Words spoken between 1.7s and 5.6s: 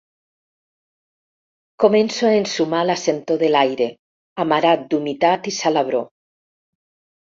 Començo a ensumar la sentor de l'aire, amarat d'humitat i